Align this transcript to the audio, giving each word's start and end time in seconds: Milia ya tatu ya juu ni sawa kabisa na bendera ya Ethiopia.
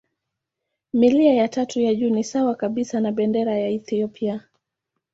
Milia 0.93 1.33
ya 1.33 1.47
tatu 1.47 1.81
ya 1.81 1.95
juu 1.95 2.09
ni 2.09 2.23
sawa 2.23 2.55
kabisa 2.55 2.99
na 2.99 3.11
bendera 3.11 3.57
ya 3.59 3.69
Ethiopia. 3.69 4.47